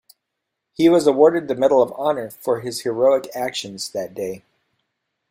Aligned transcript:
He 0.73 0.89
was 0.89 1.05
awarded 1.05 1.47
the 1.47 1.53
Medal 1.53 1.79
of 1.83 1.93
Honor 1.95 2.31
for 2.31 2.61
his 2.61 2.81
heroic 2.81 3.29
actions 3.35 3.87
that 3.91 4.15
day. 4.15 4.41